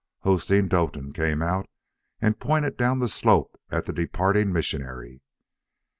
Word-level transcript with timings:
Hosteen 0.23 0.67
Doetin 0.67 1.13
came 1.13 1.43
out 1.43 1.69
and 2.19 2.39
pointed 2.39 2.75
down 2.75 2.97
the 2.97 3.07
slope 3.07 3.55
at 3.69 3.85
the 3.85 3.93
departing 3.93 4.51
missionary. 4.51 5.21